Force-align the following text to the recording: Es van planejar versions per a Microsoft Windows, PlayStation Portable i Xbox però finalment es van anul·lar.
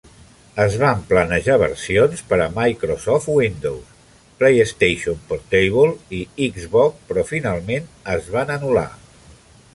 Es 0.61 0.75
van 0.83 1.01
planejar 1.09 1.57
versions 1.63 2.23
per 2.31 2.39
a 2.45 2.47
Microsoft 2.55 3.29
Windows, 3.41 3.93
PlayStation 4.41 5.21
Portable 5.35 5.87
i 6.23 6.51
Xbox 6.51 7.01
però 7.11 7.29
finalment 7.35 7.89
es 8.17 8.33
van 8.39 8.55
anul·lar. 8.59 8.89